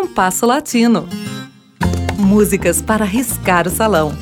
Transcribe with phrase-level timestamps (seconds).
[0.00, 1.08] Compasso Latino.
[2.16, 4.12] Músicas para riscar o salão.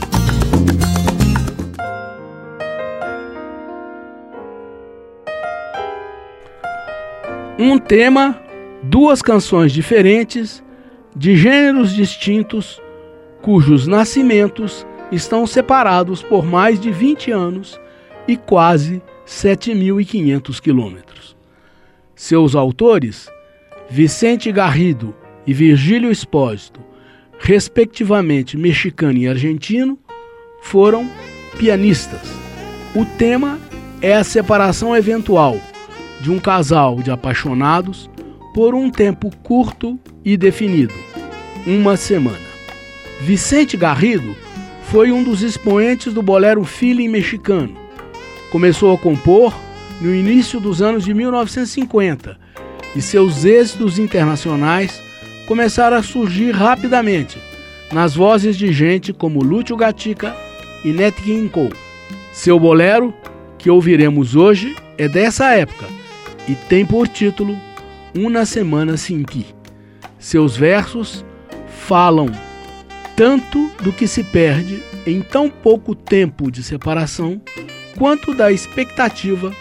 [7.58, 8.41] Um tema,
[8.84, 10.65] duas canções diferentes,
[11.15, 12.81] de gêneros distintos,
[13.43, 17.79] cujos nascimentos estão separados por mais de 20 anos
[18.27, 21.37] e quase 7.500 quilômetros.
[22.15, 23.29] Seus autores,
[23.91, 25.15] Vicente Garrido
[25.46, 26.80] e Virgílio Espósito,
[27.38, 29.98] respectivamente mexicano e argentino,
[30.60, 31.09] foram
[31.59, 32.20] pianistas.
[32.95, 33.59] O tema
[34.00, 35.59] é a separação eventual
[36.20, 38.10] de um casal de apaixonados
[38.55, 40.95] por um tempo curto e definido
[41.66, 42.47] uma semana.
[43.20, 44.34] Vicente Garrido
[44.84, 47.77] foi um dos expoentes do bolero feeling mexicano.
[48.50, 49.55] Começou a compor
[50.00, 52.38] no início dos anos de 1950
[52.94, 55.02] e seus êxitos internacionais
[55.46, 57.39] começaram a surgir rapidamente
[57.92, 60.36] nas vozes de gente como Lúcio Gatica
[60.84, 61.75] e Nat King Cole.
[62.33, 63.14] Seu bolero,
[63.58, 65.86] que ouviremos hoje, é dessa época
[66.48, 67.56] e tem por título
[68.14, 69.47] Uma Semana Sem Ti.
[70.19, 71.25] Seus versos
[71.86, 72.31] falam
[73.16, 77.41] tanto do que se perde em tão pouco tempo de separação,
[77.97, 79.53] quanto da expectativa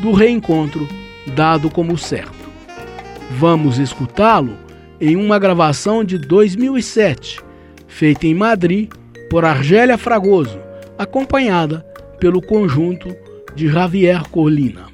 [0.00, 0.86] do reencontro
[1.34, 2.36] dado como certo.
[3.30, 4.67] Vamos escutá-lo
[5.00, 7.40] em uma gravação de 2007,
[7.86, 8.90] feita em Madrid
[9.30, 10.58] por Argélia Fragoso,
[10.96, 11.84] acompanhada
[12.18, 13.14] pelo conjunto
[13.54, 14.86] de Javier Colina.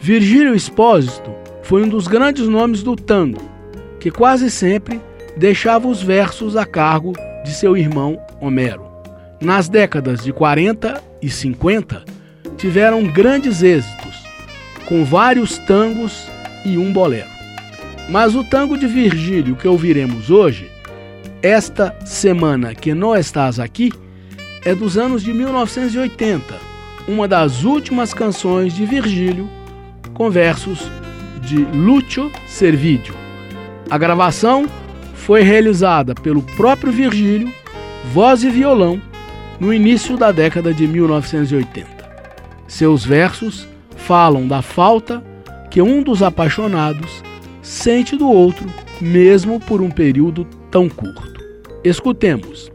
[0.00, 1.30] Virgílio Espósito
[1.62, 3.40] foi um dos grandes nomes do tango,
[4.00, 5.00] que quase sempre
[5.36, 7.12] deixava os versos a cargo
[7.44, 8.84] de seu irmão Homero.
[9.40, 12.04] Nas décadas de 40 e 50,
[12.56, 14.22] tiveram grandes êxitos,
[14.86, 16.28] com vários tangos
[16.64, 17.33] e um bolero.
[18.08, 20.70] Mas o tango de Virgílio que ouviremos hoje,
[21.42, 23.92] esta semana que não estás aqui,
[24.64, 26.54] é dos anos de 1980,
[27.08, 29.48] uma das últimas canções de Virgílio
[30.12, 30.90] com versos
[31.40, 33.14] de Lúcio Servídio.
[33.90, 34.66] A gravação
[35.14, 37.52] foi realizada pelo próprio Virgílio,
[38.12, 39.00] voz e violão,
[39.58, 41.88] no início da década de 1980.
[42.66, 43.66] Seus versos
[43.96, 45.22] falam da falta
[45.70, 47.22] que um dos apaixonados
[47.64, 48.66] sente do outro,
[49.00, 51.42] mesmo por um período tão curto.
[51.82, 52.70] Escutemos.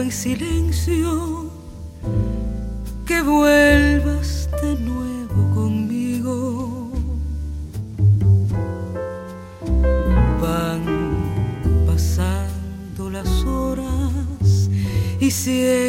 [0.00, 1.50] En silencio
[3.06, 6.90] que vuelvas de nuevo conmigo.
[10.40, 10.84] Van
[11.86, 14.70] pasando las horas
[15.20, 15.87] y siento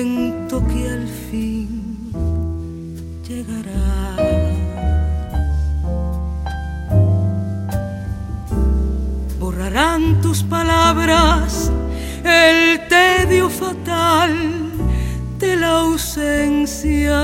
[15.37, 17.19] de la ausencia.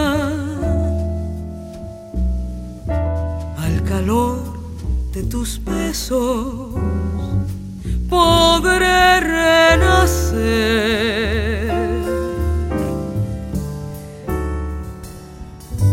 [3.57, 4.43] Al calor
[5.11, 6.69] de tus besos
[8.07, 10.45] podré renacer.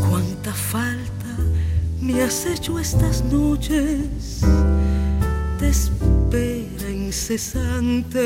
[0.08, 1.32] Cuánta falta
[1.98, 4.42] me has hecho estas noches
[5.58, 8.22] de espera incesante.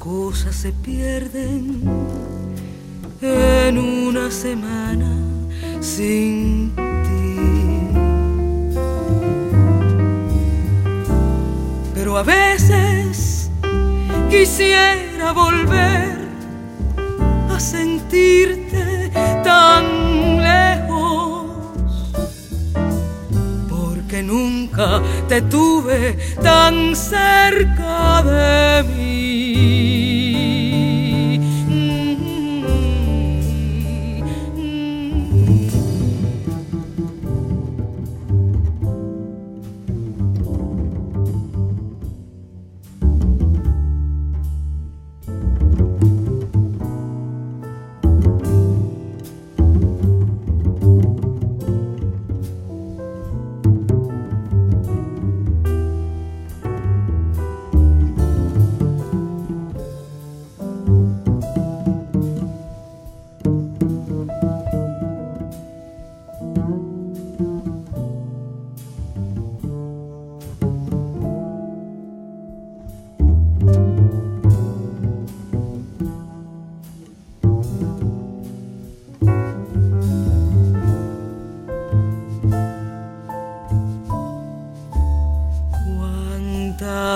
[0.00, 1.82] Cosas se pierden
[3.20, 5.12] en una semana
[5.80, 7.36] sin ti.
[11.94, 13.50] Pero a veces
[14.30, 16.16] quisiera volver
[17.50, 19.10] a sentirte
[19.44, 19.84] tan
[20.50, 21.44] lejos,
[23.68, 29.39] porque nunca te tuve tan cerca de mí.
[29.60, 30.09] 你。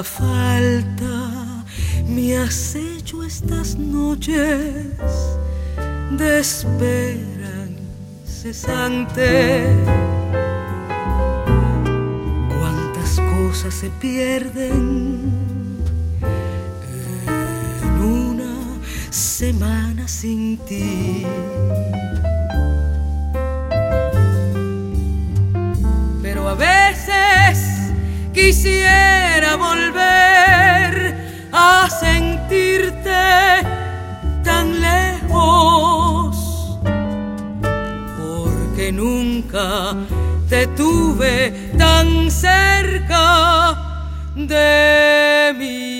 [0.02, 1.64] falta
[2.06, 5.43] me has hecho estas noches
[6.10, 7.66] de espera
[8.24, 9.64] incesante.
[12.48, 15.32] Cuántas cosas se pierden
[17.26, 18.54] en una
[19.10, 21.26] semana sin ti.
[26.22, 27.92] Pero a veces
[28.32, 31.16] quisiera volver
[31.52, 33.73] a sentirte
[38.84, 39.94] porque nunca
[40.48, 43.74] te tuve tan cerca
[44.36, 45.94] de mí.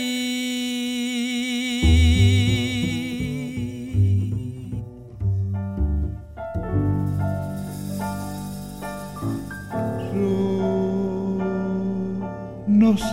[12.66, 13.04] no sé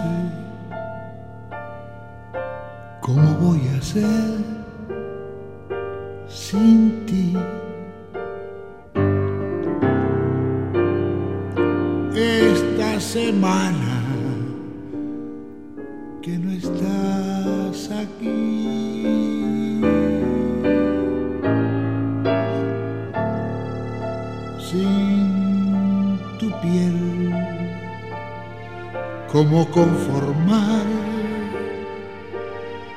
[2.99, 4.03] cómo voy a hacer
[6.27, 7.37] sin ti.
[13.01, 14.03] Semana
[16.21, 19.81] que no estás aquí.
[24.59, 27.33] Sin tu piel,
[29.31, 30.85] cómo conformar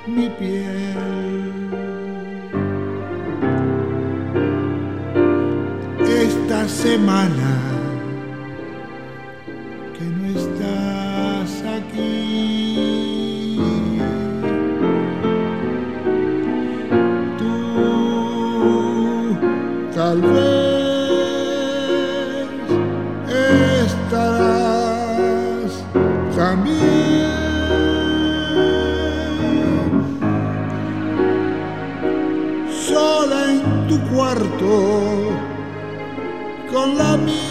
[0.07, 1.65] mi piel.
[6.07, 7.74] Esta semana
[36.71, 37.44] con la misma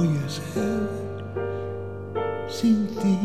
[0.00, 0.80] voy a hacer
[2.48, 3.18] sin ti.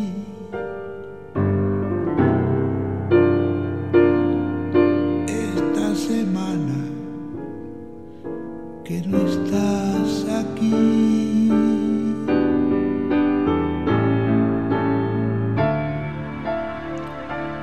[5.28, 6.80] Esta semana
[8.84, 11.50] que no estás aquí.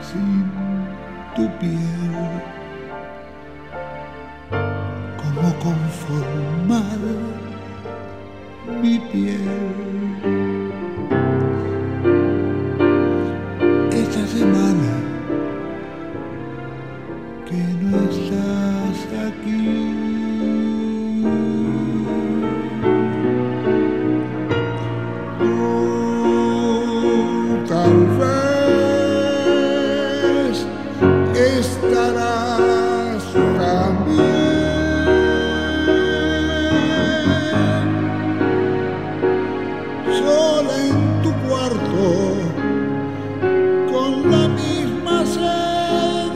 [0.08, 0.38] Sin
[1.36, 2.30] tu piel,
[5.20, 7.51] cómo conformar
[8.82, 10.41] mi piel.
[40.18, 42.06] Sola en tu cuarto
[43.90, 46.32] con la misma sed.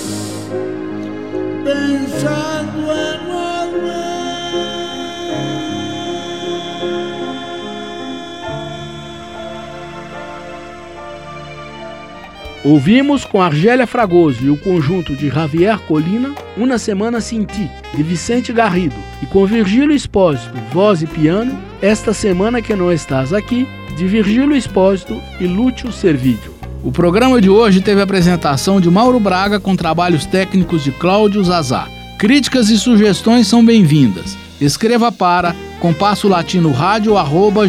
[12.63, 18.03] Ouvimos com Argélia Fragoso e o conjunto de Javier Colina Uma Semana Sem Ti, de
[18.03, 23.65] Vicente Garrido, e com Virgílio Espósito, voz e piano, Esta Semana Que Não Estás Aqui,
[23.95, 26.53] de Virgílio Espósito e Lúcio Servídio.
[26.83, 31.43] O programa de hoje teve a apresentação de Mauro Braga com trabalhos técnicos de Cláudio
[31.43, 31.87] Zazá.
[32.17, 34.37] Críticas e sugestões são bem-vindas.
[34.59, 37.13] Escreva para compasso latino rádio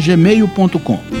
[0.01, 1.20] gmail.com.